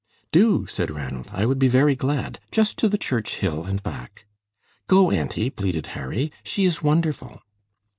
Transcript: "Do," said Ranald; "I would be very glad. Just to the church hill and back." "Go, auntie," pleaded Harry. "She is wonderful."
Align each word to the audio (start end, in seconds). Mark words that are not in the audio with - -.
"Do," 0.31 0.65
said 0.65 0.89
Ranald; 0.89 1.29
"I 1.31 1.45
would 1.45 1.59
be 1.59 1.67
very 1.67 1.95
glad. 1.95 2.39
Just 2.51 2.75
to 2.79 2.89
the 2.89 2.97
church 2.97 3.35
hill 3.35 3.65
and 3.65 3.83
back." 3.83 4.25
"Go, 4.87 5.11
auntie," 5.11 5.51
pleaded 5.51 5.85
Harry. 5.93 6.31
"She 6.41 6.65
is 6.65 6.81
wonderful." 6.81 7.43